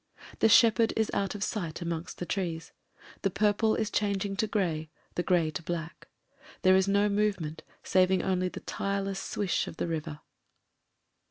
[0.39, 2.71] The shepherd is out of sight amongst the trees;
[3.21, 6.07] the purple is changing to grey, the grey to black;
[6.63, 10.21] there is no movement saving only the tireless swish of the river.